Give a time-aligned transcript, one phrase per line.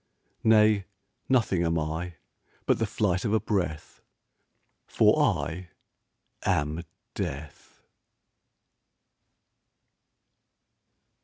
[0.43, 0.85] Nay;
[1.29, 2.15] nothing am I,
[2.65, 4.01] But the flight of a breath
[4.87, 5.69] For I
[6.41, 6.81] am
[7.13, 7.83] Death!